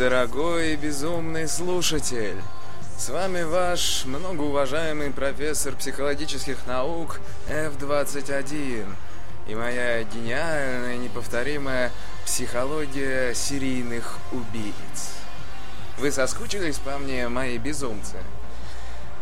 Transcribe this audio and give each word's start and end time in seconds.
Дорогой 0.00 0.72
и 0.72 0.76
безумный 0.76 1.46
слушатель. 1.46 2.40
С 2.96 3.10
вами 3.10 3.42
ваш 3.42 4.06
многоуважаемый 4.06 5.10
профессор 5.10 5.76
психологических 5.76 6.66
наук 6.66 7.20
F21 7.50 8.86
и 9.46 9.54
моя 9.54 10.02
гениальная, 10.04 10.96
неповторимая 10.96 11.92
психология 12.24 13.34
серийных 13.34 14.16
убийц. 14.32 15.10
Вы 15.98 16.10
соскучились 16.10 16.78
по 16.78 16.96
мне, 16.96 17.28
мои 17.28 17.58
безумцы? 17.58 18.16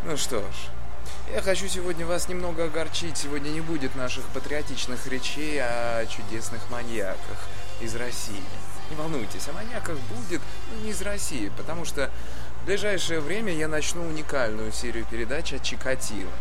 Ну 0.05 0.15
что 0.15 0.39
ж, 0.39 1.33
я 1.33 1.41
хочу 1.41 1.67
сегодня 1.67 2.05
вас 2.05 2.29
немного 2.29 2.63
огорчить. 2.63 3.17
Сегодня 3.17 3.49
не 3.49 3.59
будет 3.59 3.97
наших 3.97 4.23
патриотичных 4.27 5.05
речей 5.07 5.59
о 5.61 6.05
чудесных 6.05 6.61
маньяках 6.71 7.49
из 7.81 7.97
России. 7.97 8.43
Не 8.89 8.95
волнуйтесь, 8.95 9.47
о 9.47 9.53
маньяках 9.53 9.97
будет, 10.15 10.41
но 10.71 10.83
не 10.83 10.89
из 10.89 11.01
России, 11.01 11.51
потому 11.57 11.85
что 11.85 12.09
в 12.61 12.65
ближайшее 12.65 13.19
время 13.19 13.53
я 13.53 13.67
начну 13.67 14.01
уникальную 14.03 14.71
серию 14.71 15.05
передач 15.09 15.53
о 15.53 15.59
Чикатило. 15.59 16.31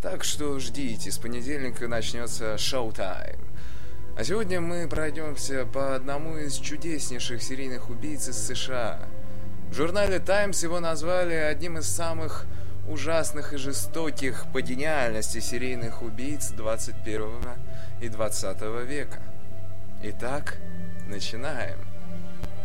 Так 0.00 0.22
что 0.22 0.58
ждите, 0.60 1.10
с 1.10 1.18
понедельника 1.18 1.88
начнется 1.88 2.56
шоу-тайм. 2.58 3.40
А 4.16 4.24
сегодня 4.24 4.60
мы 4.60 4.88
пройдемся 4.88 5.66
по 5.66 5.94
одному 5.94 6.38
из 6.38 6.54
чудеснейших 6.54 7.42
серийных 7.42 7.90
убийц 7.90 8.28
из 8.28 8.38
США. 8.46 9.00
В 9.68 9.74
журнале 9.74 10.20
Times 10.20 10.62
его 10.62 10.80
назвали 10.80 11.34
одним 11.34 11.78
из 11.78 11.86
самых 11.88 12.46
ужасных 12.88 13.52
и 13.52 13.56
жестоких 13.56 14.46
по 14.52 14.62
гениальности 14.62 15.40
серийных 15.40 16.02
убийц 16.02 16.50
21 16.50 17.24
и 18.00 18.08
20 18.08 18.62
века. 18.86 19.22
Итак, 20.02 20.58
начинаем. 21.06 21.78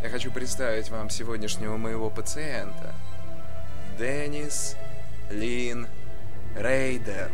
Я 0.04 0.10
хочу 0.10 0.32
представить 0.32 0.90
вам 0.90 1.10
сегодняшнего 1.10 1.78
моего 1.78 2.10
пациента. 2.10 2.94
Деннис 3.98 4.76
Лин 5.30 5.88
Рейдер. 6.56 7.32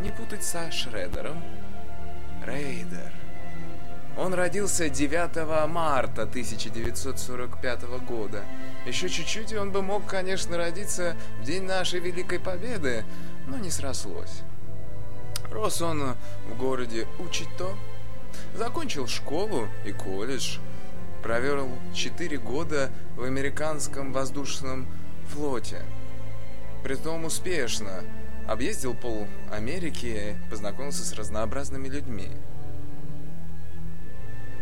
Не 0.00 0.10
путать 0.10 0.44
со 0.44 0.70
Шредером. 0.70 1.42
Рейдер. 2.44 3.12
Он 4.16 4.32
родился 4.34 4.88
9 4.88 5.68
марта 5.68 6.22
1945 6.22 7.82
года. 8.06 8.44
Еще 8.86 9.08
чуть-чуть, 9.08 9.52
и 9.52 9.56
он 9.56 9.72
бы 9.72 9.82
мог, 9.82 10.06
конечно, 10.06 10.56
родиться 10.56 11.16
в 11.40 11.44
день 11.44 11.64
нашей 11.64 12.00
Великой 12.00 12.38
Победы, 12.38 13.04
но 13.48 13.56
не 13.56 13.70
срослось. 13.70 14.42
Рос 15.50 15.80
он 15.82 16.14
в 16.48 16.58
городе 16.58 17.08
Учито, 17.18 17.74
закончил 18.54 19.06
школу 19.06 19.68
и 19.84 19.92
колледж, 19.92 20.58
провел 21.22 21.68
4 21.94 22.38
года 22.38 22.90
в 23.16 23.22
американском 23.22 24.12
воздушном 24.12 24.86
флоте. 25.28 25.82
Притом 26.82 27.24
успешно. 27.24 28.04
Объездил 28.46 28.94
пол 28.94 29.26
Америки, 29.50 30.36
познакомился 30.50 31.02
с 31.02 31.14
разнообразными 31.14 31.88
людьми. 31.88 32.28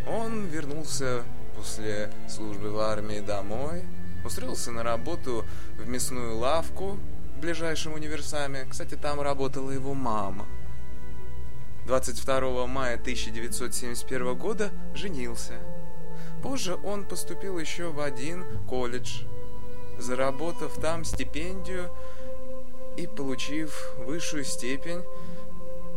Он 0.06 0.46
вернулся 0.46 1.24
после 1.56 2.10
службы 2.28 2.70
в 2.70 2.78
армии 2.78 3.20
домой, 3.20 3.82
устроился 4.24 4.70
на 4.70 4.84
работу 4.84 5.44
в 5.76 5.88
мясную 5.88 6.36
лавку 6.36 6.98
в 7.36 7.40
ближайшем 7.40 7.94
универсаме. 7.94 8.66
Кстати, 8.70 8.94
там 8.94 9.20
работала 9.20 9.72
его 9.72 9.94
мама. 9.94 10.46
22 11.86 12.66
мая 12.66 12.94
1971 12.94 14.34
года 14.36 14.70
женился. 14.94 15.54
Позже 16.42 16.76
он 16.84 17.04
поступил 17.04 17.58
еще 17.58 17.90
в 17.90 18.00
один 18.00 18.44
колледж, 18.68 19.22
заработав 19.98 20.80
там 20.80 21.04
стипендию 21.04 21.90
и 22.96 23.06
получив 23.06 23.94
высшую 23.98 24.44
степень 24.44 25.02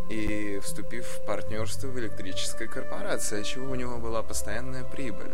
и 0.09 0.59
вступив 0.61 1.05
в 1.05 1.25
партнерство 1.25 1.87
в 1.87 1.99
электрической 1.99 2.67
корпорации, 2.67 3.41
от 3.41 3.45
чего 3.45 3.71
у 3.71 3.75
него 3.75 3.97
была 3.97 4.23
постоянная 4.23 4.83
прибыль. 4.83 5.33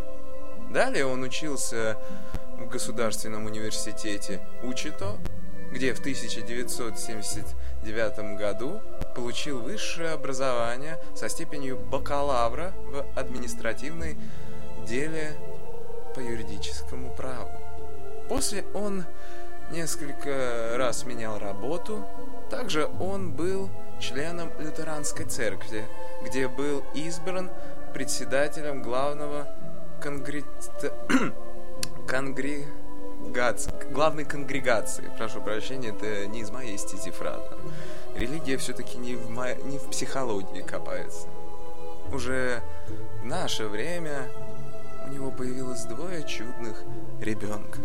Далее 0.72 1.06
он 1.06 1.24
учился 1.24 1.98
в 2.58 2.68
Государственном 2.68 3.46
университете 3.46 4.42
Учито, 4.64 5.18
где 5.72 5.94
в 5.94 6.00
1979 6.00 8.38
году 8.38 8.82
получил 9.14 9.60
высшее 9.60 10.12
образование 10.12 10.98
со 11.16 11.30
степенью 11.30 11.78
бакалавра 11.78 12.74
в 12.86 13.06
административной 13.20 14.18
деле 14.88 15.34
по 16.16 16.20
юридическому 16.20 17.14
праву. 17.16 17.52
После 18.30 18.64
он 18.74 19.06
несколько 19.72 20.76
раз 20.78 21.06
менял 21.06 21.40
работу. 21.40 22.06
Также 22.50 22.90
он 23.00 23.32
был 23.32 23.70
членом 24.00 24.52
лютеранской 24.60 25.26
церкви, 25.26 25.86
где 26.26 26.48
был 26.48 26.84
избран 26.94 27.50
председателем 27.94 28.82
главного 28.82 29.48
конгре... 30.02 30.44
конгрегации, 32.08 33.72
главной 33.92 34.26
конгрегации. 34.26 35.10
Прошу 35.18 35.42
прощения, 35.42 35.90
это 35.90 36.28
не 36.28 36.42
из 36.42 36.50
моей 36.50 36.78
стези 36.78 37.12
фраза. 37.12 37.58
Религия 38.16 38.58
все-таки 38.58 38.98
не 38.98 39.16
в, 39.16 39.30
мо... 39.30 39.54
не 39.54 39.78
в 39.78 39.90
психологии 39.90 40.62
копается. 40.62 41.28
Уже 42.12 42.62
в 43.22 43.26
наше 43.26 43.68
время 43.68 44.30
у 45.06 45.10
него 45.10 45.32
появилось 45.32 45.84
двое 45.84 46.24
чудных 46.28 46.84
ребенка. 47.22 47.80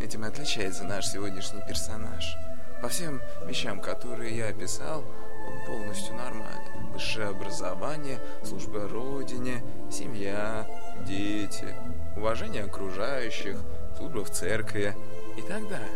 Этим 0.00 0.24
и 0.24 0.28
отличается 0.28 0.84
наш 0.84 1.06
сегодняшний 1.06 1.62
персонаж. 1.66 2.36
По 2.82 2.88
всем 2.88 3.22
вещам, 3.46 3.80
которые 3.80 4.36
я 4.36 4.48
описал, 4.48 5.00
он 5.00 5.66
полностью 5.66 6.14
нормален. 6.14 6.92
Высшее 6.92 7.28
образование, 7.28 8.20
служба 8.44 8.88
Родине, 8.88 9.62
семья, 9.90 10.66
дети, 11.06 11.74
уважение 12.16 12.64
окружающих, 12.64 13.56
служба 13.96 14.24
в 14.24 14.30
церкви 14.30 14.94
и 15.36 15.42
так 15.42 15.62
далее. 15.68 15.88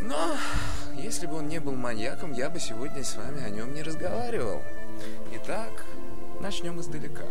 Но 0.00 0.34
если 0.96 1.26
бы 1.26 1.36
он 1.36 1.48
не 1.48 1.60
был 1.60 1.72
маньяком, 1.72 2.32
я 2.32 2.50
бы 2.50 2.60
сегодня 2.60 3.04
с 3.04 3.16
вами 3.16 3.42
о 3.44 3.50
нем 3.50 3.74
не 3.74 3.82
разговаривал. 3.82 4.62
Итак, 5.32 5.84
начнем 6.40 6.80
издалека. 6.80 7.24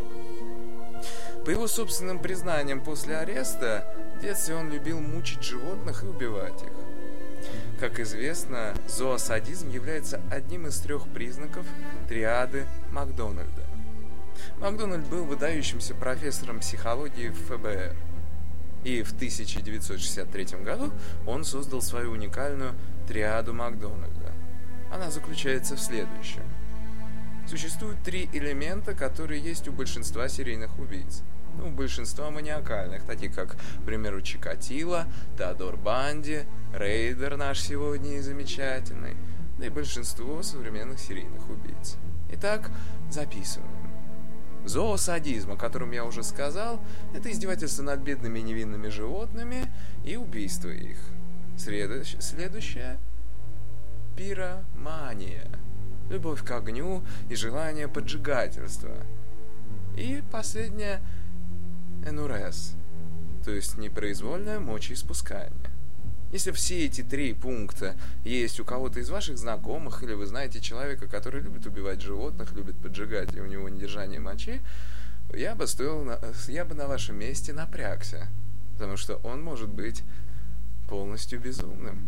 По 1.45 1.49
его 1.49 1.67
собственным 1.67 2.19
признаниям 2.19 2.81
после 2.81 3.17
ареста, 3.17 3.85
в 4.17 4.21
детстве 4.21 4.55
он 4.55 4.71
любил 4.71 4.99
мучить 4.99 5.43
животных 5.43 6.03
и 6.03 6.07
убивать 6.07 6.61
их. 6.61 6.71
Как 7.79 7.99
известно, 7.99 8.73
зоосадизм 8.87 9.69
является 9.69 10.21
одним 10.31 10.67
из 10.67 10.79
трех 10.79 11.07
признаков 11.09 11.65
триады 12.07 12.65
Макдональда. 12.91 13.63
Макдональд 14.59 15.05
был 15.07 15.25
выдающимся 15.25 15.93
профессором 15.93 16.59
психологии 16.59 17.29
в 17.29 17.37
ФБР. 17.47 17.95
И 18.83 19.01
в 19.03 19.13
1963 19.13 20.45
году 20.63 20.91
он 21.25 21.43
создал 21.43 21.81
свою 21.81 22.11
уникальную 22.11 22.73
триаду 23.07 23.53
Макдональда. 23.53 24.33
Она 24.91 25.09
заключается 25.11 25.75
в 25.75 25.79
следующем. 25.79 26.43
Существует 27.47 28.01
три 28.03 28.29
элемента, 28.31 28.93
которые 28.93 29.41
есть 29.41 29.67
у 29.67 29.71
большинства 29.71 30.27
серийных 30.27 30.79
убийц. 30.79 31.23
Ну, 31.57 31.69
большинства 31.69 32.31
маниакальных, 32.31 33.03
таких 33.03 33.35
как, 33.35 33.55
к 33.55 33.85
примеру, 33.85 34.21
Чикатило, 34.21 35.05
Теодор 35.37 35.77
Банди, 35.77 36.43
Рейдер 36.73 37.37
наш 37.37 37.59
сегодня 37.59 38.17
и 38.17 38.21
замечательный, 38.21 39.15
да 39.59 39.67
и 39.67 39.69
большинство 39.69 40.41
современных 40.41 40.99
серийных 40.99 41.49
убийц. 41.49 41.97
Итак, 42.31 42.71
записываем. 43.09 43.69
Зоосадизм, 44.65 45.51
о 45.51 45.57
котором 45.57 45.91
я 45.91 46.05
уже 46.05 46.23
сказал, 46.23 46.81
это 47.13 47.29
издевательство 47.31 47.83
над 47.83 47.99
бедными 47.99 48.39
невинными 48.39 48.87
животными 48.87 49.65
и 50.03 50.15
убийство 50.15 50.69
их. 50.69 50.97
Следующее– 51.57 52.99
пиромания. 54.17 55.49
Любовь 56.09 56.43
к 56.43 56.51
огню 56.51 57.03
и 57.29 57.35
желание 57.35 57.87
поджигательства. 57.87 58.95
И 59.95 60.23
последнее– 60.31 61.01
энурез, 62.05 62.73
то 63.43 63.51
есть 63.51 63.77
непроизвольное 63.77 64.59
мочеиспускание. 64.59 65.71
Если 66.31 66.51
все 66.51 66.85
эти 66.85 67.03
три 67.03 67.33
пункта 67.33 67.95
есть 68.23 68.59
у 68.59 68.65
кого-то 68.65 68.99
из 68.99 69.09
ваших 69.09 69.37
знакомых, 69.37 70.01
или 70.01 70.13
вы 70.13 70.25
знаете 70.25 70.59
человека, 70.59 71.07
который 71.07 71.41
любит 71.41 71.65
убивать 71.67 72.01
животных, 72.01 72.53
любит 72.53 72.75
поджигать, 72.77 73.35
и 73.35 73.39
у 73.39 73.45
него 73.45 73.69
недержание 73.69 74.19
мочи, 74.19 74.61
я 75.33 75.53
бы 75.53 75.67
стоил, 75.67 76.03
на, 76.03 76.19
я 76.47 76.65
бы 76.65 76.73
на 76.73 76.87
вашем 76.87 77.17
месте 77.19 77.53
напрягся, 77.53 78.27
потому 78.73 78.97
что 78.97 79.17
он 79.17 79.43
может 79.43 79.69
быть 79.69 80.03
полностью 80.93 81.39
безумным. 81.39 82.03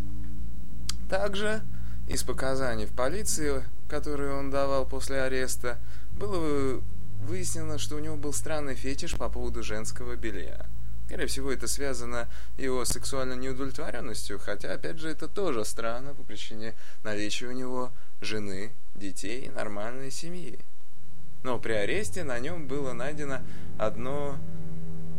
Также 1.10 1.63
из 2.08 2.22
показаний 2.22 2.86
в 2.86 2.92
полиции, 2.92 3.63
которые 3.89 4.36
он 4.36 4.51
давал 4.51 4.86
после 4.86 5.24
ареста, 5.24 5.80
было 6.12 6.84
выяснилось, 7.22 7.82
что 7.82 7.96
у 7.96 8.00
него 8.00 8.15
был 8.15 8.32
странный 8.32 8.75
фетиш 8.75 9.15
по 9.15 9.27
поводу 9.27 9.63
женского 9.63 10.15
белья. 10.15 10.68
Скорее 11.08 11.25
всего, 11.25 11.51
это 11.51 11.68
связано 11.68 12.27
его 12.60 12.86
сексуальной 12.86 13.38
неудовлетворенностью, 13.38 14.38
хотя, 14.38 14.74
опять 14.74 15.00
же, 15.00 15.10
это 15.10 15.27
тоже 15.27 15.65
странно 15.65 16.13
по 16.13 16.22
причине 16.22 16.75
наличия 17.04 17.48
у 17.48 17.54
него 17.54 17.92
жены, 18.22 18.72
детей 18.94 19.48
и 19.48 19.50
нормальной 19.50 20.12
семьи. 20.12 20.60
Но 21.42 21.58
при 21.58 21.74
аресте 21.74 22.24
на 22.24 22.38
нем 22.38 22.68
было 22.68 22.94
найдено 22.94 23.39
одно 23.80 24.38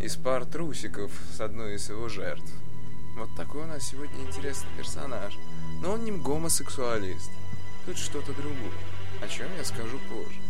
из 0.01 0.15
пар 0.15 0.45
трусиков 0.45 1.11
с 1.37 1.41
одной 1.41 1.75
из 1.75 1.91
его 1.91 2.09
жертв. 2.09 2.53
Вот 3.17 3.35
такой 3.35 3.63
у 3.63 3.67
нас 3.67 3.83
сегодня 3.83 4.25
интересный 4.25 4.69
персонаж. 4.77 5.37
Но 5.83 5.93
он 5.93 6.05
не 6.05 6.13
гомосексуалист. 6.13 7.31
Тут 7.85 7.99
что-то 7.99 8.33
другое, 8.33 8.73
о 9.23 9.29
чем 9.29 9.49
я 9.57 9.65
скажу 9.65 9.99
позже. 10.09 10.41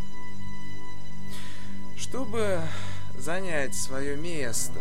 Чтобы 1.97 2.61
занять 3.19 3.75
свое 3.75 4.17
место 4.17 4.81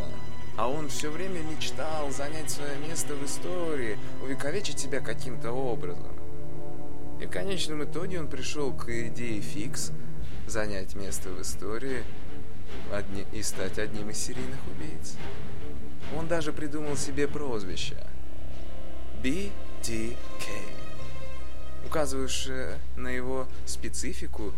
а 0.58 0.70
он 0.70 0.88
все 0.88 1.10
время 1.10 1.42
мечтал 1.42 2.12
занять 2.12 2.50
свое 2.50 2.78
место 2.78 3.14
в 3.14 3.26
истории, 3.26 3.98
увековечить 4.24 4.80
себя 4.80 5.00
каким-то 5.02 5.52
образом. 5.52 6.14
И 7.20 7.26
в 7.26 7.30
конечном 7.30 7.84
итоге 7.84 8.20
он 8.20 8.28
пришел 8.28 8.74
к 8.74 8.90
идее 8.90 9.42
фикс 9.42 9.92
занять 10.48 10.96
место 10.96 11.30
в 11.30 11.42
истории 11.42 12.04
и 13.34 13.44
стать 13.44 13.80
одним 13.80 14.10
из 14.10 14.18
серийных 14.18 14.60
убийц. 14.68 15.16
Он 16.18 16.28
даже 16.28 16.54
придумал 16.54 16.96
себе 16.96 17.28
прозвище 17.28 17.98
BTK, 19.24 19.98
указывающее 21.86 22.80
на 22.96 23.08
его 23.08 23.48
специфику 23.66 24.54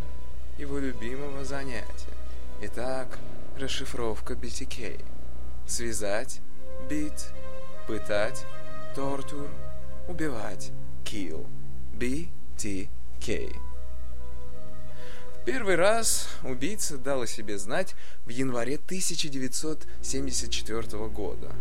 его 0.57 0.79
любимого 0.79 1.45
занятия. 1.45 1.85
Итак, 2.61 3.19
расшифровка 3.57 4.33
BTK– 4.33 4.99
связать, 5.67 6.41
бить, 6.89 7.27
пытать, 7.87 8.45
тортур, 8.95 9.49
убивать, 10.07 10.71
kill, 11.03 11.45
BTK. 11.93 13.55
Первый 15.47 15.75
раз 15.75 16.27
убийца 16.43 16.97
дал 16.97 17.25
себе 17.25 17.57
знать 17.57 17.95
в 18.25 18.29
январе 18.29 18.75
1974 18.75 21.07
года. 21.07 21.53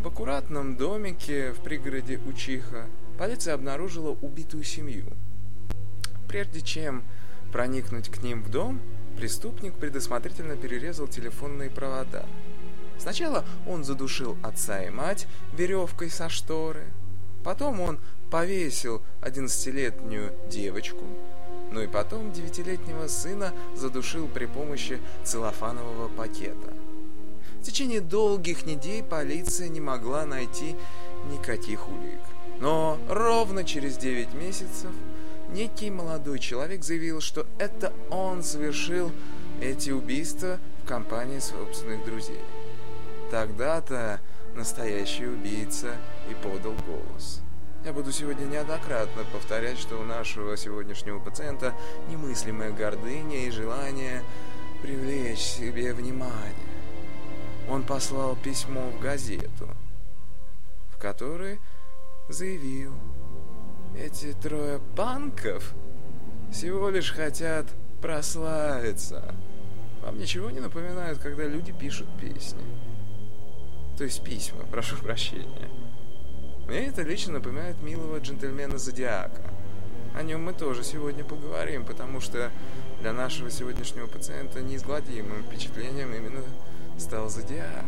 В 0.00 0.08
аккуратном 0.08 0.76
домике 0.76 1.52
в 1.52 1.62
пригороде 1.62 2.18
Учиха 2.26 2.86
полиция 3.18 3.52
обнаружила 3.52 4.10
убитую 4.10 4.64
семью. 4.64 5.12
Прежде 6.26 6.62
чем 6.62 7.04
проникнуть 7.52 8.08
к 8.08 8.22
ним 8.22 8.42
в 8.42 8.50
дом, 8.50 8.80
преступник 9.18 9.74
предусмотрительно 9.74 10.56
перерезал 10.56 11.06
телефонные 11.06 11.68
провода– 11.68 12.24
Сначала 12.98 13.44
он 13.66 13.84
задушил 13.84 14.36
отца 14.42 14.82
и 14.82 14.88
мать 14.88 15.26
веревкой 15.52 16.10
со 16.10 16.28
шторы, 16.28 16.84
потом 17.42 17.80
он 17.80 17.98
повесил 18.30 19.02
одиннадцатилетнюю 19.20 20.32
девочку, 20.48 21.04
ну 21.74 21.80
и 21.80 21.88
потом 21.88 22.30
девятилетнего 22.30 23.08
сына 23.08 23.52
задушил 23.74 24.28
при 24.28 24.46
помощи 24.46 25.00
целлофанового 25.24 26.08
пакета. 26.08 26.72
В 27.60 27.64
течение 27.64 28.00
долгих 28.00 28.64
недель 28.64 29.02
полиция 29.02 29.68
не 29.68 29.80
могла 29.80 30.24
найти 30.24 30.76
никаких 31.32 31.88
улик. 31.88 32.20
Но 32.60 32.98
ровно 33.08 33.64
через 33.64 33.96
9 33.96 34.34
месяцев 34.34 34.90
некий 35.50 35.90
молодой 35.90 36.38
человек 36.38 36.84
заявил, 36.84 37.20
что 37.20 37.44
это 37.58 37.92
он 38.08 38.44
совершил 38.44 39.10
эти 39.60 39.90
убийства 39.90 40.60
в 40.84 40.86
компании 40.86 41.40
собственных 41.40 42.04
друзей. 42.04 42.40
Тогда-то 43.32 44.20
настоящий 44.54 45.26
убийца 45.26 45.96
и 46.30 46.34
подал 46.34 46.74
голос. 46.86 47.40
Я 47.84 47.92
буду 47.92 48.12
сегодня 48.12 48.46
неоднократно 48.46 49.24
повторять, 49.32 49.78
что 49.78 49.98
у 49.98 50.04
нашего 50.04 50.56
сегодняшнего 50.56 51.18
пациента 51.18 51.74
немыслимая 52.08 52.72
гордыня 52.72 53.46
и 53.46 53.50
желание 53.50 54.22
привлечь 54.80 55.40
себе 55.40 55.92
внимание. 55.92 56.54
Он 57.68 57.82
послал 57.82 58.36
письмо 58.36 58.90
в 58.90 59.00
газету, 59.00 59.68
в 60.94 60.98
которой 60.98 61.60
заявил, 62.30 62.94
эти 63.98 64.32
трое 64.32 64.80
панков 64.96 65.74
всего 66.50 66.88
лишь 66.88 67.12
хотят 67.12 67.66
прославиться. 68.00 69.34
Вам 70.02 70.18
ничего 70.18 70.50
не 70.50 70.60
напоминает, 70.60 71.18
когда 71.18 71.44
люди 71.44 71.72
пишут 71.72 72.08
песни? 72.18 72.64
то 73.96 74.04
есть 74.04 74.22
письма, 74.22 74.64
прошу 74.70 74.96
прощения. 74.96 75.70
Мне 76.66 76.86
это 76.86 77.02
лично 77.02 77.34
напоминает 77.34 77.80
милого 77.82 78.18
джентльмена 78.18 78.78
Зодиака. 78.78 79.42
О 80.14 80.22
нем 80.22 80.44
мы 80.44 80.54
тоже 80.54 80.82
сегодня 80.82 81.24
поговорим, 81.24 81.84
потому 81.84 82.20
что 82.20 82.50
для 83.00 83.12
нашего 83.12 83.50
сегодняшнего 83.50 84.06
пациента 84.06 84.62
неизгладимым 84.62 85.42
впечатлением 85.42 86.14
именно 86.14 86.42
стал 86.98 87.28
Зодиак. 87.28 87.84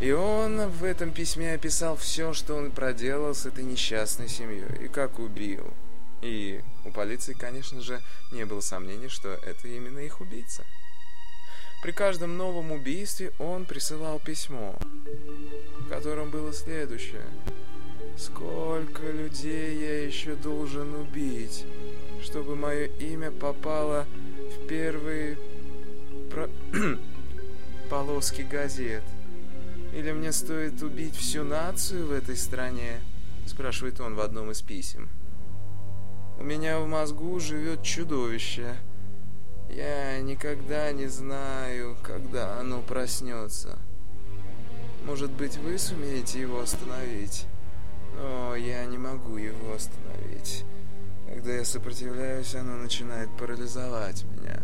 И 0.00 0.10
он 0.10 0.68
в 0.68 0.84
этом 0.84 1.12
письме 1.12 1.54
описал 1.54 1.96
все, 1.96 2.32
что 2.32 2.54
он 2.54 2.70
проделал 2.70 3.34
с 3.34 3.44
этой 3.44 3.62
несчастной 3.62 4.28
семьей, 4.28 4.84
и 4.84 4.88
как 4.88 5.18
убил. 5.18 5.66
И 6.22 6.62
у 6.84 6.90
полиции, 6.90 7.34
конечно 7.34 7.80
же, 7.80 8.00
не 8.32 8.46
было 8.46 8.60
сомнений, 8.60 9.08
что 9.08 9.28
это 9.28 9.68
именно 9.68 9.98
их 9.98 10.20
убийца. 10.20 10.64
При 11.82 11.90
каждом 11.90 12.36
новом 12.36 12.70
убийстве 12.70 13.32
он 13.40 13.64
присылал 13.64 14.20
письмо, 14.20 14.76
в 15.80 15.88
котором 15.88 16.30
было 16.30 16.52
следующее. 16.52 17.24
«Сколько 18.16 19.02
людей 19.10 19.80
я 19.80 20.04
еще 20.04 20.36
должен 20.36 20.94
убить, 20.94 21.64
чтобы 22.22 22.54
мое 22.54 22.84
имя 22.84 23.32
попало 23.32 24.06
в 24.54 24.68
первые 24.68 25.36
про... 26.30 26.48
полоски 27.90 28.42
газет? 28.42 29.02
Или 29.92 30.12
мне 30.12 30.30
стоит 30.30 30.80
убить 30.82 31.16
всю 31.16 31.42
нацию 31.42 32.06
в 32.06 32.12
этой 32.12 32.36
стране?» 32.36 33.00
спрашивает 33.48 34.00
он 34.00 34.14
в 34.14 34.20
одном 34.20 34.52
из 34.52 34.62
писем. 34.62 35.08
«У 36.38 36.44
меня 36.44 36.78
в 36.78 36.86
мозгу 36.86 37.40
живет 37.40 37.82
чудовище» 37.82 38.76
Я 39.72 40.20
никогда 40.20 40.92
не 40.92 41.06
знаю, 41.06 41.96
когда 42.02 42.58
оно 42.60 42.82
проснется. 42.82 43.78
Может 45.06 45.30
быть, 45.30 45.56
вы 45.56 45.78
сумеете 45.78 46.40
его 46.42 46.60
остановить? 46.60 47.46
Но 48.16 48.54
я 48.54 48.84
не 48.84 48.98
могу 48.98 49.38
его 49.38 49.72
остановить. 49.72 50.66
Когда 51.26 51.54
я 51.54 51.64
сопротивляюсь, 51.64 52.54
оно 52.54 52.76
начинает 52.76 53.30
парализовать 53.38 54.24
меня. 54.24 54.60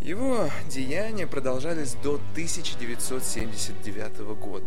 Его 0.00 0.50
деяния 0.68 1.28
продолжались 1.28 1.94
до 2.02 2.14
1979 2.32 4.18
года, 4.40 4.66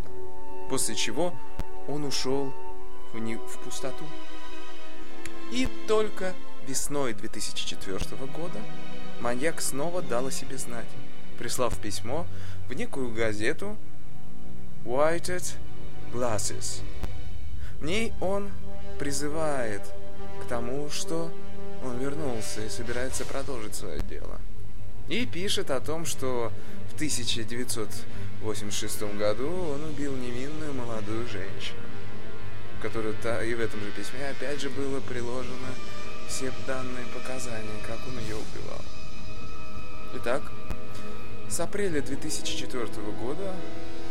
после 0.70 0.94
чего 0.94 1.34
он 1.86 2.04
ушел 2.04 2.54
в, 3.12 3.18
не... 3.18 3.36
в 3.36 3.58
пустоту. 3.62 4.06
И 5.52 5.68
только 5.86 6.32
Весной 6.66 7.14
2004 7.14 7.98
года 8.36 8.58
маньяк 9.20 9.60
снова 9.60 10.02
дал 10.02 10.26
о 10.26 10.32
себе 10.32 10.58
знать, 10.58 10.88
прислав 11.38 11.78
письмо 11.78 12.26
в 12.68 12.72
некую 12.72 13.14
газету 13.14 13.76
Whited 14.84 15.44
Glasses. 16.12 16.82
В 17.78 17.84
ней 17.84 18.12
он 18.20 18.50
призывает 18.98 19.82
к 20.42 20.46
тому, 20.48 20.90
что 20.90 21.32
он 21.84 21.98
вернулся 21.98 22.64
и 22.64 22.68
собирается 22.68 23.24
продолжить 23.24 23.76
свое 23.76 24.00
дело. 24.00 24.40
И 25.06 25.24
пишет 25.24 25.70
о 25.70 25.80
том, 25.80 26.04
что 26.04 26.52
в 26.90 26.96
1986 26.96 29.02
году 29.16 29.48
он 29.48 29.84
убил 29.84 30.16
невинную 30.16 30.74
молодую 30.74 31.28
женщину, 31.28 31.78
которую 32.82 33.14
и 33.14 33.54
в 33.54 33.60
этом 33.60 33.80
же 33.82 33.92
письме 33.92 34.30
опять 34.30 34.60
же 34.60 34.68
было 34.68 34.98
приложено 34.98 35.68
все 36.28 36.52
данные 36.66 37.06
показания, 37.14 37.80
как 37.86 37.98
он 38.06 38.18
ее 38.18 38.36
убивал. 38.36 38.80
Итак, 40.14 40.42
с 41.48 41.60
апреля 41.60 42.02
2004 42.02 42.86
года 43.20 43.54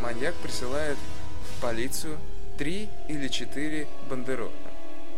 маньяк 0.01 0.33
присылает 0.35 0.97
в 0.97 1.61
полицию 1.61 2.17
три 2.57 2.89
или 3.09 3.27
четыре 3.27 3.87
бандероля. 4.09 4.51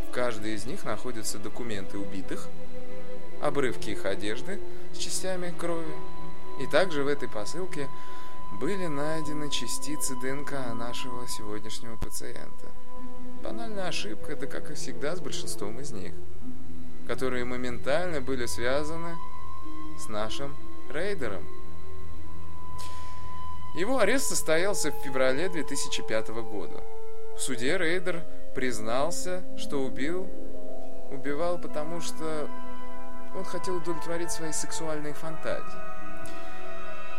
В 0.08 0.12
каждой 0.12 0.54
из 0.54 0.66
них 0.66 0.84
находятся 0.86 1.38
документы 1.38 1.98
убитых, 1.98 2.48
обрывки 3.42 3.92
их 3.92 4.06
одежды 4.06 4.60
с 4.94 4.98
частями 4.98 5.54
крови. 5.58 5.94
И 6.62 6.68
также 6.68 7.04
в 7.04 7.08
этой 7.08 7.30
посылке 7.30 7.88
были 8.60 8.88
найдены 8.88 9.52
частицы 9.52 10.16
ДНК 10.16 10.52
нашего 10.74 11.28
сегодняшнего 11.28 11.96
пациента. 11.98 12.66
Банальная 13.44 13.88
ошибка, 13.88 14.32
это 14.32 14.48
как 14.48 14.72
и 14.72 14.74
всегда 14.74 15.16
с 15.16 15.20
большинством 15.20 15.80
из 15.80 15.92
них– 15.92 16.14
которые 17.08 17.46
моментально 17.46 18.22
были 18.22 18.46
связаны 18.46 19.16
с 19.98 20.10
нашим 20.10 20.56
рейдером. 20.90 21.44
Его 23.76 24.00
арест 24.00 24.28
состоялся 24.28 24.92
в 24.92 24.96
феврале 25.04 25.50
2005 25.50 26.30
года. 26.30 26.84
В 27.36 27.40
суде 27.40 27.78
рейдер 27.78 28.24
признался, 28.56 29.44
что 29.58 29.84
убил, 29.84 30.28
убивал 31.12 31.60
потому, 31.60 32.02
что 32.02 32.50
он 33.36 33.44
хотел 33.46 33.78
удовлетворить 33.78 34.32
свои 34.32 34.52
сексуальные 34.52 35.14
фантазии. 35.14 35.80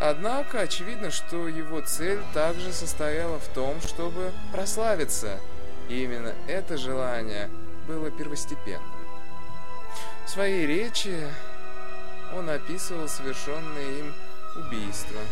Однако, 0.00 0.61
очевидно, 0.61 1.11
что 1.11 1.49
его 1.49 1.80
цель 1.80 2.21
также 2.35 2.73
состояла 2.73 3.38
в 3.38 3.49
том, 3.49 3.80
чтобы 3.80 4.33
прославиться, 4.52 5.38
и 5.88 6.04
именно 6.04 6.35
это 6.47 6.76
желание 6.76 7.49
было 7.87 8.11
первостепенным. 8.11 8.98
В 10.29 10.31
своей 10.31 10.67
речи 10.67 11.27
он 12.37 12.51
описывал 12.51 13.09
совершенные 13.09 14.01
им 14.01 14.15
убийства 14.57 15.23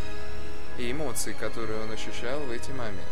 и 0.78 0.90
эмоции, 0.90 1.36
которые 1.38 1.82
он 1.82 1.92
ощущал 1.92 2.40
в 2.40 2.50
эти 2.50 2.70
моменты. 2.70 3.04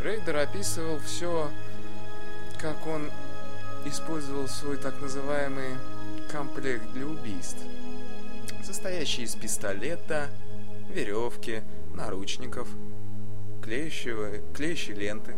Рейдер 0.00 0.36
описывал 0.36 1.00
все, 1.00 1.50
как 2.60 2.86
он 2.86 3.10
использовал 3.84 4.46
свой 4.46 4.76
так 4.76 5.00
называемый 5.00 5.74
комплект 6.30 6.88
для 6.92 7.04
убийств, 7.04 7.58
состоящий 8.62 9.24
из 9.24 9.34
пистолета, 9.34 10.30
веревки, 10.88 11.64
наручников, 11.96 12.68
клеящей 13.60 14.94
ленты. 14.94 15.34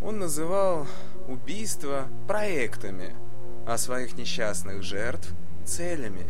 Он 0.00 0.20
называл 0.20 0.86
убийства 1.28 2.08
проектами, 2.26 3.14
а 3.66 3.76
своих 3.76 4.16
несчастных 4.16 4.82
жертв 4.82 5.30
целями. 5.64 6.26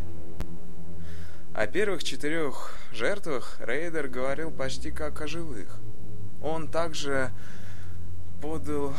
О 1.54 1.66
первых 1.66 2.04
четырех 2.04 2.76
жертвах 2.92 3.58
Рейдер 3.60 4.08
говорил 4.08 4.50
почти 4.50 4.90
как 4.90 5.20
о 5.20 5.28
живых. 5.28 5.78
Он 6.42 6.68
также 6.68 7.30
подал, 8.42 8.92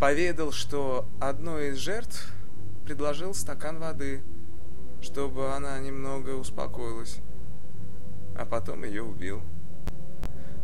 поведал, 0.00 0.52
что 0.52 1.06
одной 1.20 1.68
из 1.68 1.76
жертв 1.76 2.32
предложил 2.84 3.34
стакан 3.34 3.78
воды, 3.78 4.22
чтобы 5.02 5.54
она 5.54 5.78
немного 5.80 6.30
успокоилась, 6.30 7.18
а 8.36 8.46
потом 8.46 8.84
ее 8.84 9.02
убил. 9.02 9.42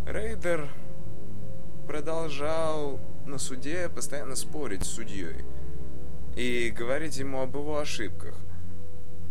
Рейдер 0.06 0.68
продолжал 1.86 3.00
на 3.26 3.38
суде 3.38 3.88
постоянно 3.88 4.36
спорить 4.36 4.84
с 4.84 4.90
судьей 4.90 5.44
и 6.36 6.70
говорить 6.70 7.16
ему 7.16 7.42
об 7.42 7.54
его 7.56 7.78
ошибках. 7.78 8.34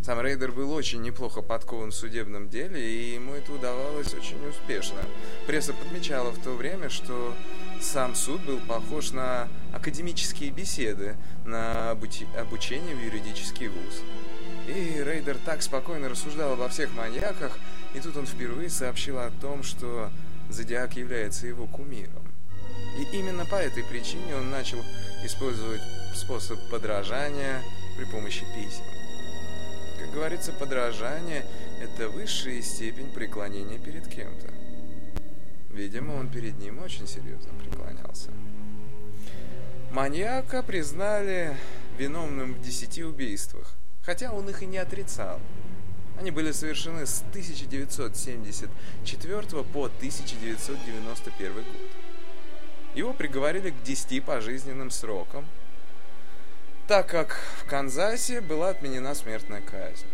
Сам 0.03 0.21
Рейдер 0.21 0.51
был 0.51 0.71
очень 0.71 1.01
неплохо 1.01 1.41
подкован 1.41 1.91
в 1.91 1.95
судебном 1.95 2.49
деле, 2.49 2.81
и 2.81 3.13
ему 3.13 3.33
это 3.33 3.51
удавалось 3.51 4.13
очень 4.13 4.37
успешно. 4.47 4.99
Пресса 5.45 5.73
подмечала 5.73 6.31
в 6.31 6.41
то 6.41 6.51
время, 6.51 6.89
что 6.89 7.33
сам 7.81 8.15
суд 8.15 8.41
был 8.45 8.59
похож 8.59 9.11
на 9.11 9.49
академические 9.73 10.51
беседы, 10.51 11.15
на 11.45 11.91
обуч... 11.91 12.23
обучение 12.37 12.95
в 12.95 13.03
юридический 13.03 13.67
вуз. 13.67 14.01
И 14.67 15.03
Рейдер 15.03 15.37
так 15.45 15.61
спокойно 15.61 16.09
рассуждал 16.09 16.53
обо 16.53 16.69
всех 16.69 16.93
маньяках, 16.93 17.57
и 17.93 17.99
тут 17.99 18.15
он 18.17 18.25
впервые 18.25 18.69
сообщил 18.69 19.19
о 19.19 19.31
том, 19.41 19.63
что 19.63 20.09
Зодиак 20.49 20.95
является 20.95 21.45
его 21.45 21.67
кумиром. 21.67 22.28
И 22.97 23.17
именно 23.17 23.45
по 23.45 23.55
этой 23.55 23.83
причине 23.83 24.35
он 24.35 24.49
начал 24.49 24.79
использовать 25.23 25.81
способ 26.15 26.59
подражания 26.69 27.61
при 27.97 28.05
помощи 28.05 28.45
писем. 28.55 28.85
Как 29.99 30.11
говорится, 30.11 30.53
подражание– 30.53 31.45
это 31.81 32.09
высшая 32.09 32.61
степень 32.61 33.11
преклонения 33.11 33.77
перед 33.77 34.07
кем-то. 34.07 34.47
Видимо, 35.69 36.13
он 36.13 36.29
перед 36.29 36.57
ним 36.57 36.81
очень 36.81 37.07
серьезно 37.07 37.51
преклонялся. 37.59 38.31
Маньяка 39.91 40.63
признали 40.63 41.55
виновным 41.97 42.53
в 42.53 42.61
десяти 42.61 43.03
убийствах, 43.03 43.75
хотя 44.03 44.31
он 44.31 44.49
их 44.49 44.63
и 44.63 44.65
не 44.65 44.77
отрицал. 44.77 45.39
Они 46.19 46.31
были 46.31 46.51
совершены 46.51 47.05
с 47.05 47.23
1974 47.31 49.63
по 49.63 49.85
1991 49.85 51.53
год. 51.53 51.65
Его 52.99 53.13
приговорили 53.13 53.69
к 53.69 53.81
10 53.83 54.25
пожизненным 54.25 54.91
срокам, 54.91 55.47
так 56.85 57.07
как 57.07 57.39
в 57.59 57.65
Канзасе 57.65 58.41
была 58.41 58.71
отменена 58.71 59.15
смертная 59.15 59.61
казнь, 59.61 60.05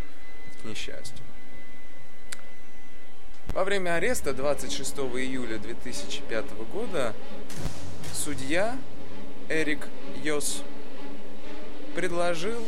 к 0.62 0.66
несчастью. 0.66 1.18
Во 3.54 3.64
время 3.64 3.96
ареста 3.96 4.36
26 4.36 4.98
июля 4.98 5.58
2005 5.58 6.46
года 6.72 7.16
судья 8.14 8.78
Эрик 9.50 9.88
Йос 10.24 10.62
предложил 11.96 12.64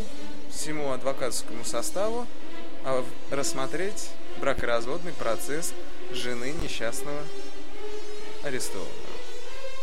всему 0.50 0.94
адвокатскому 0.94 1.64
составу 1.64 2.26
рассмотреть 3.30 4.10
бракоразводный 4.42 5.14
процесс 5.14 5.76
жены 6.12 6.56
несчастного 6.64 7.22
арестованного. 8.44 9.07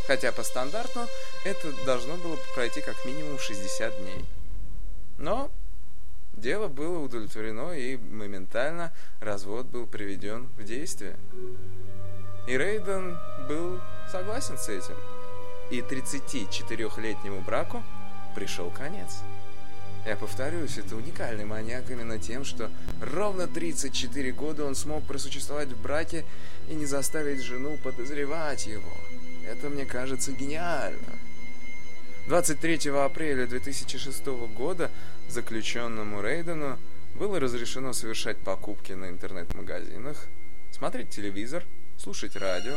Хотя 0.07 0.33
по 0.33 0.43
стандарту 0.43 1.07
это 1.45 1.73
должно 1.87 2.17
было 2.17 2.37
пройти 2.55 2.81
как 2.83 3.05
минимум 3.05 3.39
60 3.39 3.99
дней. 4.01 4.25
Но 5.19 5.51
дело 6.35 6.69
было 6.69 6.99
удовлетворено 6.99 7.73
и 7.73 7.97
моментально 7.97 8.93
развод 9.21 9.67
был 9.67 9.87
приведен 9.87 10.49
в 10.59 10.65
действие. 10.65 11.17
И 12.47 12.59
Рейден 12.59 13.19
был 13.49 13.81
согласен 14.11 14.59
с 14.59 14.69
этим. 14.69 14.97
И 15.71 15.81
34-летнему 15.81 17.41
браку 17.41 17.83
пришел 18.35 18.71
конец. 18.71 19.23
Я 20.05 20.17
повторюсь, 20.17 20.77
это 20.77 20.97
уникальный 20.97 21.47
маньяк 21.47 21.89
именно 21.89 22.19
тем, 22.19 22.45
что 22.45 22.71
ровно 23.01 23.47
34 23.47 24.33
года 24.33 24.67
он 24.67 24.75
смог 24.75 25.03
просуществовать 25.05 25.69
в 25.69 25.81
браке 25.81 26.27
и 26.69 26.75
не 26.75 26.85
заставить 26.85 27.41
жену 27.41 27.79
подозревать 27.83 28.67
его– 28.67 28.93
это, 29.49 29.69
мне 29.69 29.85
кажется, 29.85 30.33
гениально. 30.33 31.19
23 32.27 32.91
апреля 32.91 33.47
2006 33.47 34.27
года 34.57 34.91
заключенному 35.29 36.23
Рейдену 36.23 36.79
было 37.15 37.39
разрешено 37.39 37.93
совершать 37.93 38.39
покупки 38.39 38.93
на 38.93 39.11
интернет-магазинах, 39.11 40.27
смотреть 40.73 41.11
телевизор, 41.11 41.65
слушать 41.99 42.37
радио, 42.37 42.77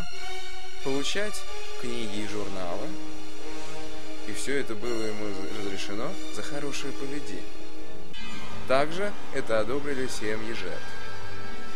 получать 0.84 1.41
книги 1.82 2.23
и 2.23 2.27
журналы. 2.27 2.88
И 4.27 4.34
все 4.34 4.60
это 4.60 4.75
было 4.75 5.03
ему 5.03 5.25
разрешено 5.60 6.12
за 6.36 6.41
хорошее 6.41 6.91
поведение. 6.93 7.43
Также 8.67 9.13
это 9.34 9.62
одобрили 9.62 10.08
семьи 10.08 10.53
жертв. 10.53 10.84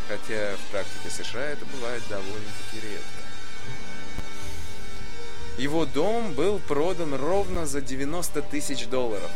Хотя 0.09 0.57
в 0.57 0.71
практике 0.71 1.09
США 1.09 1.45
это 1.51 1.65
бывает 1.65 2.03
довольно-таки 2.09 2.85
редко. 2.85 3.30
Его 5.57 5.85
дом 5.85 6.33
был 6.33 6.59
продан 6.59 7.13
ровно 7.13 7.65
за 7.65 7.81
90 7.81 8.41
тысяч 8.43 8.87
долларов 8.87 9.29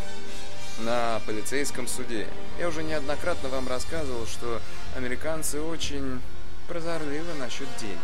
на 0.79 1.21
полицейском 1.25 1.87
суде. 1.87 2.27
Я 2.59 2.69
уже 2.69 2.83
неоднократно 2.83 3.49
вам 3.49 3.67
рассказывал, 3.67 4.25
что 4.25 4.61
американцы 4.95 5.61
очень 5.61 6.21
прозорливы 6.67 7.33
насчет 7.35 7.67
денег. 7.79 7.97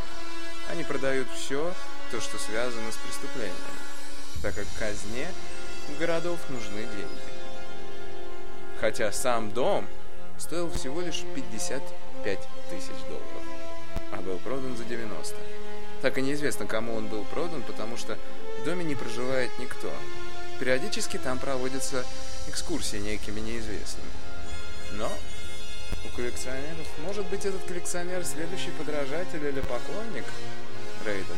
Они 0.69 0.83
продают 0.83 1.27
все, 1.35 1.73
то, 2.11 2.21
что 2.21 2.37
связано 2.37 2.91
с 2.91 2.97
преступлением, 2.97 3.55
так 4.41 4.55
как 4.55 4.65
казне 4.77 5.27
городов 5.99 6.39
нужны 6.49 6.81
деньги. 6.81 7.31
Хотя 8.79 9.11
сам 9.11 9.51
дом 9.51 9.87
стоил 10.37 10.69
всего 10.71 11.01
лишь 11.01 11.23
55 11.35 12.39
тысяч 12.69 12.97
долларов, 13.07 13.43
а 14.11 14.17
был 14.21 14.37
продан 14.39 14.75
за 14.75 14.83
90. 14.83 15.35
Так 16.01 16.17
и 16.17 16.21
неизвестно, 16.21 16.65
кому 16.65 16.95
он 16.95 17.07
был 17.07 17.23
продан, 17.25 17.61
потому 17.61 17.95
что 17.95 18.17
в 18.61 18.65
доме 18.65 18.83
не 18.83 18.95
проживает 18.95 19.51
никто. 19.59 19.91
Периодически 20.59 21.17
там 21.17 21.37
проводятся 21.37 22.03
экскурсии 22.47 22.97
некими 22.97 23.39
неизвестными. 23.39 24.09
Но 24.93 25.11
у 26.05 26.15
коллекционеров, 26.15 26.87
может 27.05 27.25
быть, 27.27 27.45
этот 27.45 27.63
коллекционер 27.63 28.25
следующий 28.25 28.71
подражатель 28.71 29.45
или 29.45 29.61
поклонник 29.61 30.25
Рейдена. 31.05 31.37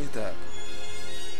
Итак, 0.00 0.34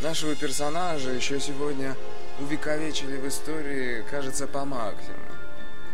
нашего 0.00 0.34
персонажа 0.36 1.10
еще 1.10 1.40
сегодня 1.40 1.96
увековечили 2.38 3.16
в 3.16 3.26
истории, 3.26 4.04
кажется, 4.08 4.46
по 4.46 4.64
максимуму. 4.64 5.18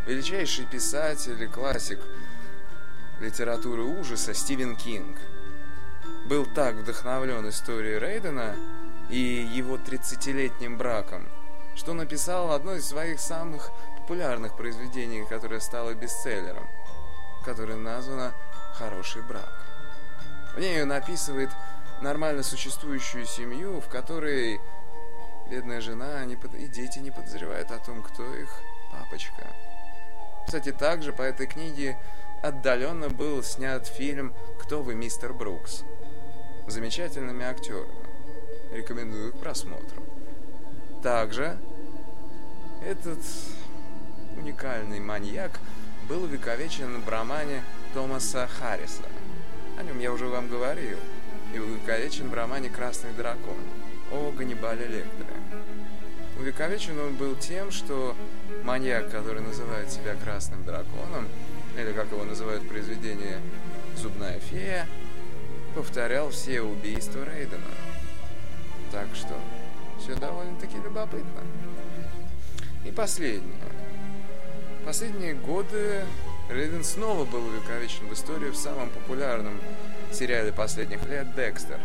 Величайший 0.06 0.66
писатель 0.66 1.42
и 1.42 1.46
классик– 1.46 1.98
литературы 3.24 3.82
ужаса 3.82 4.34
Стивен 4.34 4.76
Кинг 4.76 5.18
был 6.26 6.44
так 6.44 6.76
вдохновлен 6.76 7.48
историей 7.48 7.98
Рейдена, 7.98 8.54
и 9.08 9.18
его 9.18 9.76
30-летним 9.76 10.78
браком, 10.78 11.26
что 11.74 11.92
написал 11.94 12.52
одно 12.52 12.74
из 12.74 12.86
своих 12.86 13.20
самых 13.20 13.70
популярных 13.98 14.56
произведений, 14.56 15.26
которое 15.28 15.60
стало 15.60 15.94
бестселлером, 15.94 16.68
которое 17.44 17.76
названо 17.76 18.34
«Хороший 18.74 19.22
брак». 19.22 19.64
В 20.54 20.60
ней 20.60 20.82
он 20.82 20.92
описывает 20.92 21.50
нормально 22.00 22.42
существующую 22.42 23.26
семью, 23.26 23.80
в 23.80 23.88
которой 23.88 24.60
бедная 25.50 25.80
жена 25.80 26.24
и 26.24 26.66
дети 26.66 26.98
не 26.98 27.10
подозревают 27.10 27.70
о 27.70 27.78
том, 27.78 28.02
кто 28.02 28.22
их 28.34 28.50
папочка. 28.92 29.46
Кстати, 30.46 30.72
также 30.72 31.12
по 31.12 31.22
этой 31.22 31.46
книге 31.46 31.98
отдаленно 32.44 33.08
был 33.08 33.42
снят 33.42 33.86
фильм 33.86 34.34
«Кто 34.60 34.82
вы, 34.82 34.94
мистер 34.94 35.32
Брукс?» 35.32 35.82
замечательными 36.66 37.42
актерами. 37.42 37.88
Рекомендую 38.70 39.32
к 39.32 39.38
просмотру. 39.38 40.02
Также 41.02 41.56
этот 42.86 43.18
уникальный 44.36 45.00
маньяк 45.00 45.58
был 46.06 46.24
увековечен 46.24 47.00
в 47.00 47.08
романе 47.08 47.62
Томаса 47.94 48.46
Харриса. 48.46 49.04
О 49.78 49.82
нем 49.82 49.98
я 49.98 50.12
уже 50.12 50.26
вам 50.26 50.48
говорил. 50.48 50.98
И 51.54 51.58
увековечен 51.58 52.28
в 52.28 52.34
романе 52.34 52.68
«Красный 52.68 53.12
дракон» 53.12 53.56
о 54.12 54.32
Ганнибале 54.32 54.86
Лекторе. 54.86 55.34
Увековечен 56.38 56.98
он 56.98 57.14
был 57.14 57.36
тем, 57.36 57.70
что 57.70 58.14
маньяк, 58.64 59.10
который 59.10 59.40
называет 59.40 59.90
себя 59.90 60.14
Красным 60.14 60.64
драконом, 60.64 61.28
или 61.76 61.92
как 61.92 62.10
его 62.10 62.24
называют 62.24 62.62
в 62.62 62.68
произведении 62.68 63.36
«Зубная 63.96 64.38
фея», 64.40 64.86
повторял 65.74 66.30
все 66.30 66.60
убийства 66.60 67.24
Рейдена. 67.24 67.62
Так 68.92 69.08
что 69.14 69.34
все 69.98 70.14
довольно-таки 70.14 70.76
любопытно. 70.76 71.40
И 72.84 72.90
последнее. 72.90 73.54
Последние 74.84 75.34
годы 75.34 76.04
Рейден 76.50 76.84
снова 76.84 77.24
был 77.24 77.44
увековечен 77.46 78.06
в 78.08 78.12
истории 78.12 78.50
в 78.50 78.56
самом 78.56 78.90
популярном 78.90 79.58
сериале 80.12 80.52
последних 80.52 81.02
лет 81.08 81.34
«Декстер». 81.34 81.80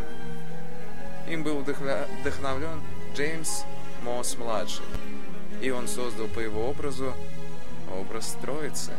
Им 1.28 1.42
был 1.42 1.58
вдохновлен 1.58 2.82
Джеймс 3.14 3.62
Мосс-младший, 4.02 4.84
и 5.60 5.70
он 5.70 5.88
создал 5.88 6.28
по 6.28 6.40
его 6.40 6.68
образу 6.68 7.14
образ 7.98 8.36
Троицы. 8.42 8.92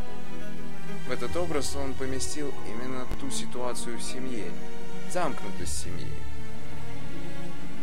В 1.07 1.11
этот 1.11 1.35
образ 1.35 1.75
он 1.75 1.93
поместил 1.93 2.53
именно 2.67 3.05
ту 3.19 3.29
ситуацию 3.29 3.97
в 3.97 4.01
семье, 4.01 4.45
замкнутость 5.11 5.83
семьи. 5.83 6.07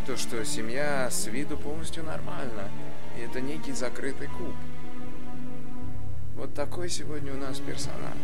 То, 0.06 0.16
что 0.16 0.44
семья 0.44 1.10
с 1.10 1.26
виду 1.26 1.56
полностью 1.56 2.04
нормальна, 2.04 2.70
и 3.18 3.20
это 3.20 3.40
некий 3.40 3.72
закрытый 3.72 4.28
куб. 4.28 4.54
Вот 6.36 6.54
такой 6.54 6.88
сегодня 6.88 7.34
у 7.34 7.36
нас 7.36 7.58
персонаж. 7.58 8.16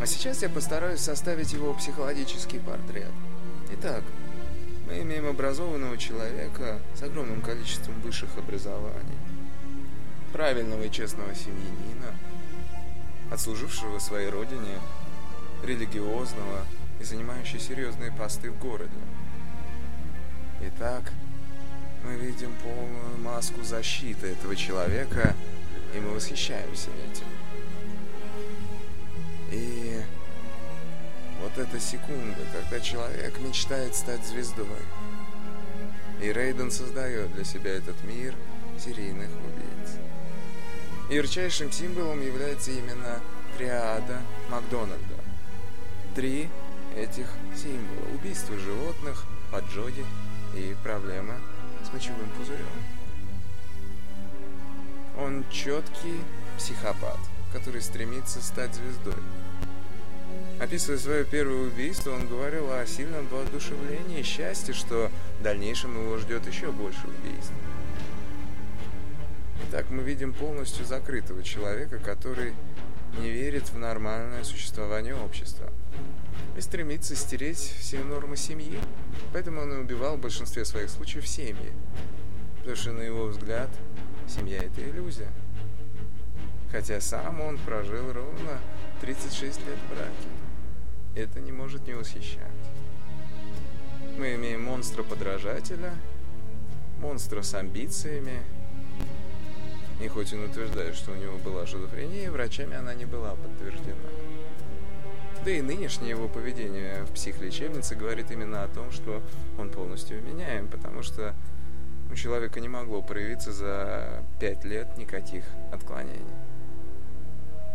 А 0.00 0.06
сейчас 0.06 0.42
я 0.42 0.48
постараюсь 0.48 1.00
составить 1.00 1.52
его 1.52 1.72
психологический 1.74 2.58
портрет. 2.58 3.12
Итак, 3.72 4.02
мы 4.86 5.00
имеем 5.00 5.26
образованного 5.26 5.96
человека 5.96 6.80
с 6.94 7.02
огромным 7.02 7.40
количеством 7.40 8.00
высших 8.02 8.36
образований, 8.36 9.18
правильного 10.32 10.82
и 10.82 10.90
честного 10.90 11.34
семьянина, 11.34 12.14
отслужившего 13.30 13.98
своей 13.98 14.30
родине, 14.30 14.78
религиозного 15.62 16.64
и 17.00 17.04
занимающего 17.04 17.60
серьезные 17.60 18.12
посты 18.12 18.50
в 18.50 18.58
городе. 18.58 18.90
Итак, 20.60 21.12
мы 22.04 22.14
видим 22.16 22.52
полную 22.62 23.18
маску 23.18 23.62
защиты 23.62 24.28
этого 24.28 24.54
человека, 24.56 25.34
и 25.94 26.00
мы 26.00 26.10
восхищаемся 26.10 26.90
этим. 27.10 27.26
И 29.50 30.00
вот 31.40 31.58
эта 31.58 31.78
секунда, 31.78 32.40
когда 32.52 32.80
человек 32.80 33.38
мечтает 33.40 33.94
стать 33.94 34.24
звездой. 34.24 34.66
И 36.22 36.32
Рейден 36.32 36.70
создает 36.70 37.32
для 37.34 37.44
себя 37.44 37.72
этот 37.72 38.02
мир 38.04 38.34
серийных 38.78 39.28
убийц. 39.28 39.83
Ярчайшим 41.14 41.70
символом 41.70 42.20
является 42.20 42.72
именно 42.72 43.20
триада 43.56 44.20
Макдональда. 44.50 45.14
Три 46.16 46.48
этих 46.96 47.28
символа. 47.54 48.16
Убийство 48.16 48.58
животных, 48.58 49.24
поджоги 49.52 50.04
и 50.56 50.74
проблемы 50.82 51.34
с 51.88 51.92
мочевым 51.92 52.28
пузырем. 52.36 52.66
Он 55.16 55.44
четкий 55.52 56.20
психопат, 56.58 57.20
который 57.52 57.80
стремится 57.80 58.42
стать 58.42 58.74
звездой. 58.74 59.22
Описывая 60.60 60.98
свое 60.98 61.24
первое 61.24 61.68
убийство, 61.68 62.10
он 62.10 62.26
говорил 62.26 62.72
о 62.72 62.84
сильном 62.86 63.28
воодушевлении 63.28 64.18
и 64.18 64.24
счастье, 64.24 64.74
что 64.74 65.12
в 65.38 65.44
дальнейшем 65.44 65.94
его 65.94 66.18
ждет 66.18 66.44
еще 66.48 66.72
больше 66.72 67.06
убийств. 67.06 67.52
Итак, 69.76 69.90
мы 69.90 70.04
видим 70.04 70.32
полностью 70.32 70.86
закрытого 70.86 71.42
человека, 71.42 71.98
который 71.98 72.54
не 73.18 73.28
верит 73.28 73.70
в 73.70 73.76
нормальное 73.76 74.44
существование 74.44 75.16
общества 75.16 75.68
и 76.56 76.60
стремится 76.60 77.16
стереть 77.16 77.58
все 77.58 77.98
нормы 78.04 78.36
семьи. 78.36 78.78
Поэтому 79.32 79.62
он 79.62 79.72
и 79.72 79.76
убивал 79.78 80.16
в 80.16 80.20
большинстве 80.20 80.64
своих 80.64 80.90
случаев 80.90 81.26
семьи. 81.26 81.72
Потому 82.58 82.76
что, 82.76 82.92
на 82.92 83.00
его 83.00 83.26
взгляд, 83.26 83.68
семья– 84.28 84.58
это 84.62 84.80
иллюзия. 84.80 85.32
Хотя 86.70 87.00
сам 87.00 87.40
он 87.40 87.58
прожил 87.58 88.12
ровно 88.12 88.60
36 89.00 89.58
лет 89.58 89.78
в 89.88 89.92
браке. 89.92 90.28
Это 91.16 91.40
не 91.40 91.50
может 91.50 91.84
не 91.88 91.94
восхищать. 91.94 92.46
Мы 94.18 94.36
имеем 94.36 94.62
монстра-подражателя, 94.62 95.94
монстра 97.00 97.42
с 97.42 97.54
амбициями. 97.54 98.40
И 100.00 100.08
хоть 100.08 100.32
он 100.32 100.44
утверждает, 100.44 100.94
что 100.94 101.12
у 101.12 101.14
него 101.14 101.38
была 101.38 101.66
шизофрения, 101.66 102.30
врачами 102.30 102.76
она 102.76 102.94
не 102.94 103.04
была 103.04 103.34
подтверждена. 103.34 103.94
Да 105.44 105.50
и 105.50 105.60
нынешнее 105.60 106.10
его 106.10 106.28
поведение 106.28 107.04
в 107.04 107.12
психлечебнице 107.12 107.94
говорит 107.94 108.30
именно 108.30 108.64
о 108.64 108.68
том, 108.68 108.90
что 108.90 109.22
он 109.58 109.70
полностью 109.70 110.22
меняем, 110.22 110.68
потому 110.68 111.02
что 111.02 111.34
у 112.10 112.14
человека 112.14 112.60
не 112.60 112.68
могло 112.68 113.02
проявиться 113.02 113.52
за 113.52 114.24
пять 114.40 114.64
лет 114.64 114.96
никаких 114.96 115.44
отклонений. 115.72 116.20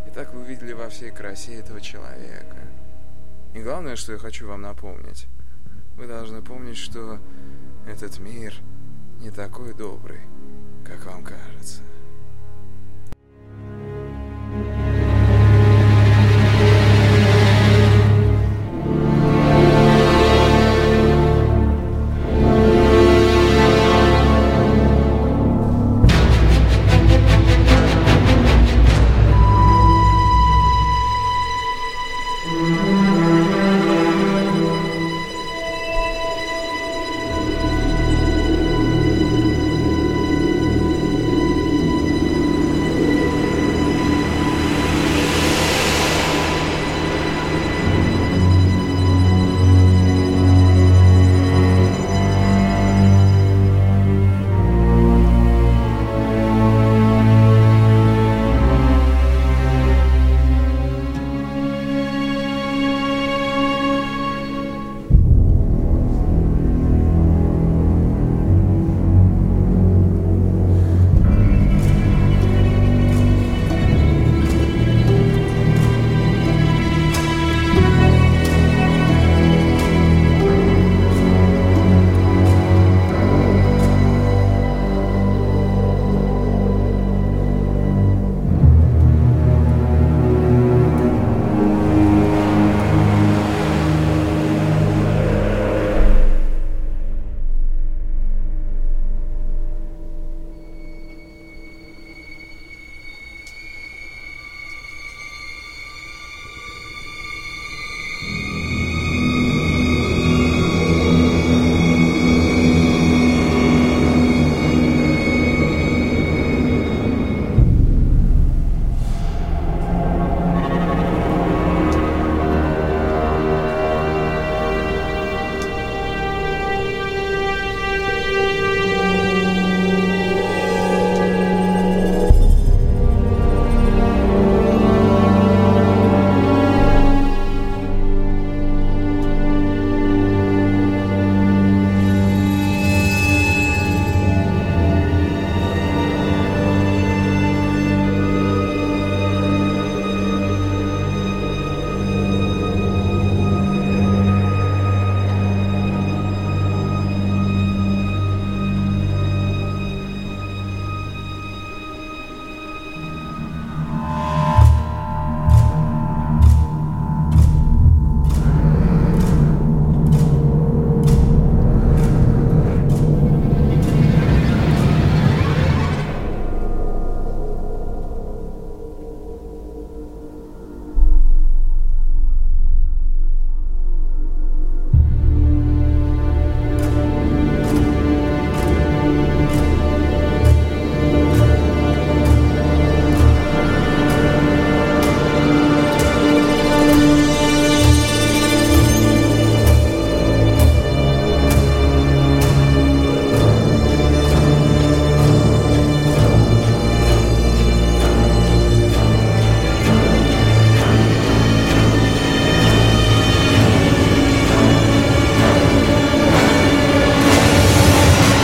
Итак, 0.08 0.34
вы 0.34 0.42
увидели 0.42 0.74
во 0.74 0.90
всей 0.90 1.12
красе 1.12 1.56
этого 1.56 1.80
человека– 1.80 2.58
и 3.54 3.62
главное, 3.62 3.96
что 3.96 4.14
я 4.14 4.20
хочу 4.20 4.48
вам 4.48 4.62
напомнить, 4.62 5.28
вы 5.98 6.06
должны 6.06 6.42
помнить, 6.44 6.78
что 6.78 7.20
этот 7.88 8.20
мир 8.20 8.54
не 9.22 9.32
такой 9.32 9.74
добрый, 9.74 10.22
как 10.86 11.04
вам 11.06 11.24
кажется. 11.24 11.82